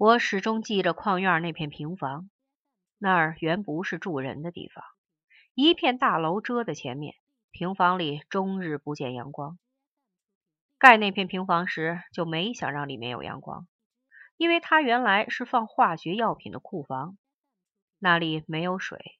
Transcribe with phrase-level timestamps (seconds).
[0.00, 2.30] 我始终记着矿院那片平房，
[2.98, 4.84] 那儿原不是住人的地方，
[5.54, 7.16] 一片大楼遮在前面，
[7.50, 9.58] 平房里终日不见阳光。
[10.78, 13.66] 盖那片平房时就没想让里面有阳光，
[14.36, 17.18] 因为它原来是放化学药品的库房，
[17.98, 19.18] 那里没有水，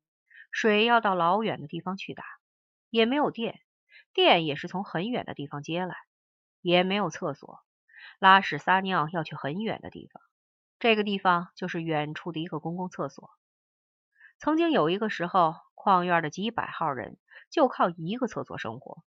[0.53, 2.23] 水要到老远的地方去打，
[2.89, 3.59] 也没有电，
[4.15, 5.97] 电也是从很远的地方接来，
[6.61, 7.59] 也没有厕所，
[8.21, 10.23] 拉屎撒尿要去很远的地方。
[10.79, 13.31] 这个地方就是远处的一个公共厕所。
[14.39, 17.19] 曾经有一个时候，矿院的几百号人
[17.51, 19.03] 就靠一个厕所生活。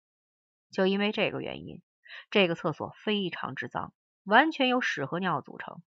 [0.69, 1.81] 就因为这个原因，
[2.29, 5.81] 这个厕所非常之脏，完全由屎和尿组成，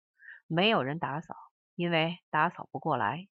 [0.47, 1.35] 没有人打扫，
[1.75, 3.29] 因为打扫不过来。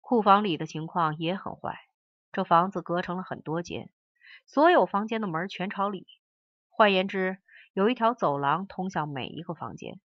[0.00, 1.80] 库房里的情况也很坏，
[2.30, 3.90] 这房子隔成了很多间，
[4.46, 6.06] 所有房间的门全朝里，
[6.68, 7.38] 换言之，
[7.72, 10.00] 有一条走廊通向每一个房间。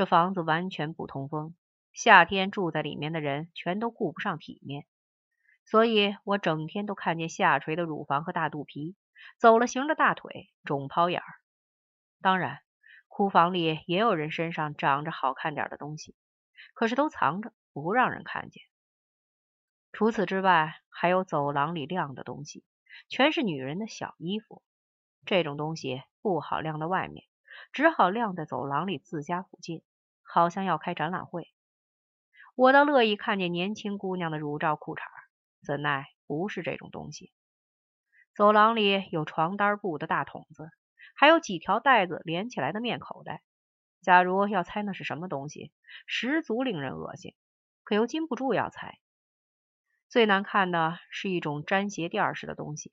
[0.00, 1.54] 这房子完全不通风，
[1.92, 4.86] 夏天住在里面的人全都顾不上体面，
[5.66, 8.96] 所以我整天都看见下垂的乳房和大肚皮，
[9.36, 11.26] 走了形的大腿，肿泡眼儿。
[12.22, 12.60] 当然，
[13.08, 16.16] 库房里也有人身上长着好看点的东西，
[16.72, 18.62] 可是都藏着，不让人看见。
[19.92, 22.64] 除此之外，还有走廊里晾的东西，
[23.10, 24.62] 全是女人的小衣服，
[25.26, 27.26] 这种东西不好晾在外面。
[27.72, 29.82] 只好晾在走廊里自家附近，
[30.32, 31.52] 好像要开展览会。
[32.54, 35.02] 我倒乐意看见年轻姑娘的乳罩裤衩，
[35.66, 37.32] 怎奈不是这种东西。
[38.34, 40.70] 走廊里有床单布的大桶子，
[41.14, 43.42] 还有几条带子连起来的面口袋。
[44.02, 45.72] 假如要猜那是什么东西，
[46.06, 47.34] 十足令人恶心，
[47.82, 48.98] 可又禁不住要猜。
[50.08, 52.92] 最难看的是一种粘鞋垫似的东西，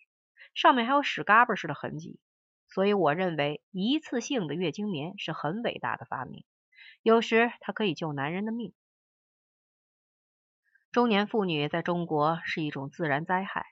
[0.53, 2.19] 上面还有屎嘎巴似的痕迹。
[2.67, 6.43] 所以我认为一次性的月经棉是很伟大的发明，
[7.01, 8.73] 有时它可以救男人的命。
[10.91, 13.65] 中年妇女在中国是一种自然灾害，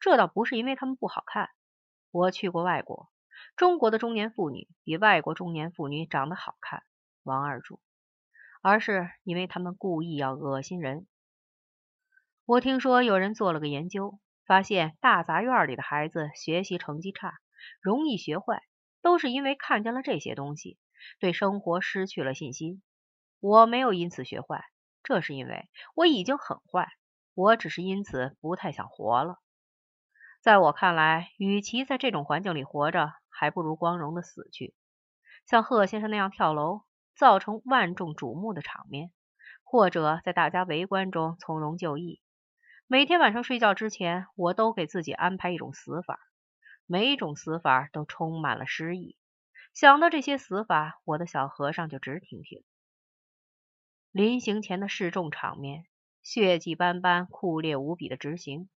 [0.00, 1.50] 这倒不是因为她们不好看。
[2.10, 3.10] 我去过外国，
[3.56, 6.82] 中国的中年妇女比外国中年妇女长得好看，
[7.22, 7.80] 王二柱，
[8.62, 11.06] 而是因为他们故意要恶心人。
[12.44, 17.34] 我听说有人做了个研究，发现大杂院里的孩子学习成绩差。
[17.80, 18.62] 容易学坏，
[19.00, 20.76] 都是因为看见了这些东西，
[21.20, 22.82] 对生活失去了信心。
[23.40, 24.64] 我没有因此学坏，
[25.02, 26.88] 这是因为我已经很坏，
[27.34, 29.38] 我只是因此不太想活了。
[30.40, 34.74] 在我看来，与其在这种环境里活着，还不如光荣的死去。
[35.46, 36.82] 像贺先生那样跳楼，
[37.16, 39.10] 造成万众瞩目的场面，
[39.62, 42.20] 或者在大家围观中从容就义。
[42.86, 46.18] 每天晚上睡觉之前，我都给自己安排一种死法。
[46.86, 49.16] 每一种死法都充满了诗意。
[49.74, 52.62] 想到这些死法，我的小和尚就直挺挺。
[54.12, 55.84] 临行前的示众场面，
[56.22, 58.68] 血迹斑斑、酷烈无比的执行，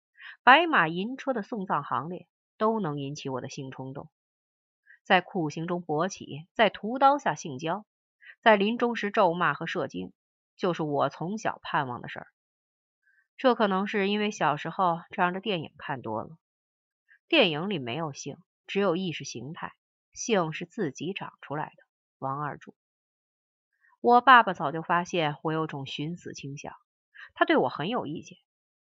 [0.43, 2.27] 白马银车的送葬行列，
[2.57, 4.09] 都能引起我的性冲动。
[5.05, 7.85] 在酷刑中勃起，在屠刀下性交，
[8.41, 10.15] 在临终时咒骂和射精，
[10.57, 12.29] 就是我从小盼望的事儿。
[13.37, 16.39] 这可能是因为小时候这样的电影看多了。
[17.29, 19.75] 电影里没有性，只有意识形态。
[20.17, 21.85] 性是自己长出来的。
[22.19, 22.75] 王二柱，
[24.01, 26.75] 我爸爸早就发现我有种寻死倾向，
[27.35, 28.39] 他对我很有意见。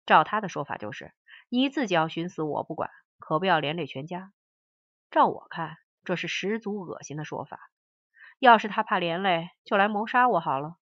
[0.05, 1.15] 照他的说法，就是
[1.49, 4.35] 你自己要寻死，我不管，可不要连累全家。
[5.11, 7.59] 照我看，这是十足恶心的说法。
[8.39, 10.77] 要是他怕连累，就来谋杀我好了。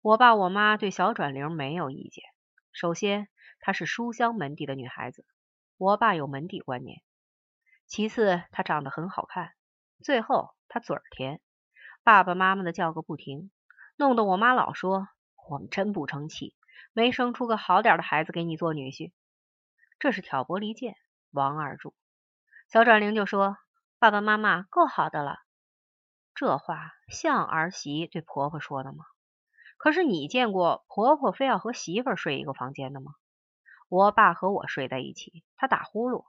[0.00, 2.24] 我爸我妈对小转玲没有意见。
[2.72, 3.28] 首先。
[3.60, 5.26] 她是书香门第的女孩子，
[5.78, 7.02] 我爸有门第观念。
[7.88, 9.54] 其次，她长得很好看。
[10.04, 11.40] 最后，她嘴儿甜，
[12.04, 13.50] 爸爸妈妈的叫个不停，
[13.96, 15.08] 弄得我妈老说
[15.48, 16.54] 我们真不争气，
[16.92, 19.12] 没生出个好点的孩子给你做女婿。
[19.98, 20.94] 这是挑拨离间。
[21.30, 21.94] 王二柱，
[22.70, 23.56] 小转玲就说
[23.98, 25.40] ：“爸爸妈妈够好的了。”
[26.34, 29.04] 这话像儿媳对婆婆说的吗？
[29.76, 33.12] 可是你见过婆婆非要和媳妇睡一个房间的吗？
[33.88, 36.26] 我爸和我睡在一起，他打呼噜。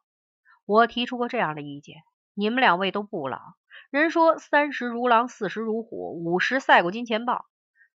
[0.69, 2.03] 我提出过这样的意见：
[2.35, 3.55] 你们两位都不老，
[3.89, 7.47] 人说三十如狼，四十如虎，五十赛过金钱豹。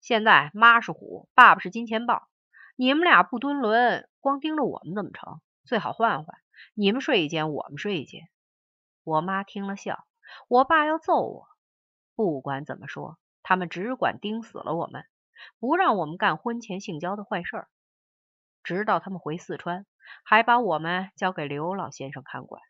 [0.02, 2.30] 现在妈是虎，爸爸是金钱豹，
[2.76, 5.40] 你们俩不蹲轮，光盯着我们怎么成？
[5.66, 6.36] 最好换换，
[6.74, 8.24] 你们睡一间，我们睡一间。
[9.04, 10.08] 我妈听了笑，
[10.48, 11.46] 我爸要揍我。
[12.16, 15.06] 不管怎么说，他们只管盯死了我们，
[15.60, 17.68] 不让我们干婚前性交的坏事儿。
[18.64, 19.86] 直到他们回四川，
[20.24, 22.62] 还把我们交给刘老先生看管。